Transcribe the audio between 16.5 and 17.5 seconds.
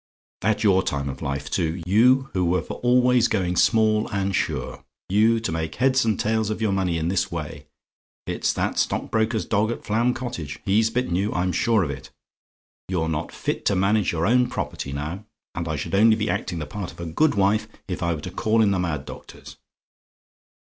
the part of a good